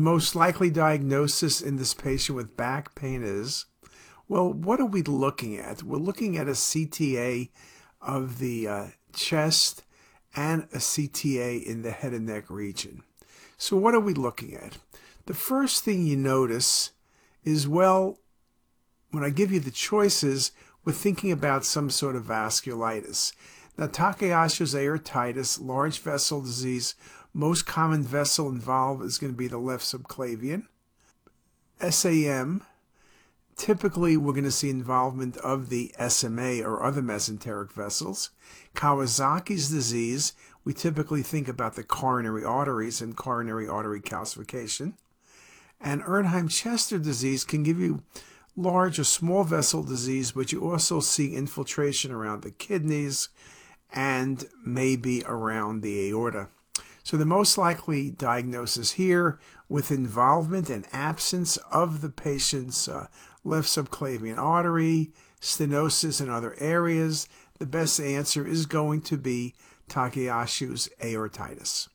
The 0.00 0.04
most 0.04 0.34
likely 0.34 0.70
diagnosis 0.70 1.60
in 1.60 1.76
this 1.76 1.92
patient 1.92 2.34
with 2.34 2.56
back 2.56 2.94
pain 2.94 3.22
is 3.22 3.66
well, 4.28 4.50
what 4.50 4.80
are 4.80 4.86
we 4.86 5.02
looking 5.02 5.58
at? 5.58 5.82
We're 5.82 5.98
looking 5.98 6.38
at 6.38 6.48
a 6.48 6.52
CTA 6.52 7.50
of 8.00 8.38
the 8.38 8.66
uh, 8.66 8.86
chest 9.12 9.82
and 10.34 10.62
a 10.72 10.78
CTA 10.78 11.62
in 11.62 11.82
the 11.82 11.90
head 11.90 12.14
and 12.14 12.24
neck 12.24 12.48
region. 12.48 13.02
So, 13.58 13.76
what 13.76 13.94
are 13.94 14.00
we 14.00 14.14
looking 14.14 14.54
at? 14.54 14.78
The 15.26 15.34
first 15.34 15.84
thing 15.84 16.06
you 16.06 16.16
notice 16.16 16.92
is 17.44 17.68
well, 17.68 18.20
when 19.10 19.22
I 19.22 19.28
give 19.28 19.52
you 19.52 19.60
the 19.60 19.70
choices, 19.70 20.52
we're 20.82 20.94
thinking 20.94 21.30
about 21.30 21.66
some 21.66 21.90
sort 21.90 22.16
of 22.16 22.24
vasculitis. 22.24 23.34
Now, 23.80 23.86
Takayasu's 23.86 24.74
aortitis, 24.74 25.58
large 25.58 26.00
vessel 26.00 26.42
disease, 26.42 26.94
most 27.32 27.64
common 27.64 28.02
vessel 28.02 28.50
involved 28.50 29.02
is 29.02 29.16
going 29.16 29.32
to 29.32 29.36
be 29.36 29.48
the 29.48 29.56
left 29.56 29.84
subclavian. 29.84 30.64
SAM, 31.88 32.62
typically 33.56 34.18
we're 34.18 34.34
going 34.34 34.44
to 34.44 34.50
see 34.50 34.68
involvement 34.68 35.38
of 35.38 35.70
the 35.70 35.94
SMA 36.10 36.60
or 36.60 36.84
other 36.84 37.00
mesenteric 37.00 37.72
vessels. 37.72 38.28
Kawasaki's 38.74 39.70
disease, 39.70 40.34
we 40.62 40.74
typically 40.74 41.22
think 41.22 41.48
about 41.48 41.74
the 41.74 41.82
coronary 41.82 42.44
arteries 42.44 43.00
and 43.00 43.16
coronary 43.16 43.66
artery 43.66 44.02
calcification. 44.02 44.92
And 45.80 46.02
Erdheim-Chester 46.02 46.98
disease 46.98 47.44
can 47.44 47.62
give 47.62 47.80
you 47.80 48.02
large 48.54 48.98
or 48.98 49.04
small 49.04 49.44
vessel 49.44 49.82
disease, 49.82 50.32
but 50.32 50.52
you 50.52 50.70
also 50.70 51.00
see 51.00 51.34
infiltration 51.34 52.12
around 52.12 52.42
the 52.42 52.50
kidneys 52.50 53.30
and 53.92 54.44
maybe 54.64 55.22
around 55.26 55.82
the 55.82 56.08
aorta. 56.08 56.48
So 57.02 57.16
the 57.16 57.24
most 57.24 57.58
likely 57.58 58.10
diagnosis 58.10 58.92
here 58.92 59.38
with 59.68 59.90
involvement 59.90 60.68
and 60.70 60.86
absence 60.92 61.56
of 61.72 62.00
the 62.00 62.10
patient's 62.10 62.88
uh, 62.88 63.06
left 63.44 63.68
subclavian 63.68 64.38
artery, 64.38 65.10
stenosis 65.40 66.20
in 66.20 66.28
other 66.28 66.54
areas, 66.58 67.28
the 67.58 67.66
best 67.66 68.00
answer 68.00 68.46
is 68.46 68.66
going 68.66 69.00
to 69.02 69.16
be 69.16 69.54
Takayasu's 69.88 70.88
aortitis. 71.02 71.88